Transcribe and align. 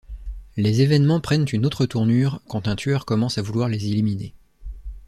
Les 0.57 0.81
événements 0.81 1.19
prennent 1.21 1.45
une 1.53 1.63
autre 1.63 1.85
tournure 1.85 2.41
quand 2.47 2.67
un 2.67 2.75
tueur 2.75 3.05
commence 3.05 3.37
à 3.37 3.43
vouloir 3.43 3.69
les 3.69 3.85
éliminer. 3.85 4.33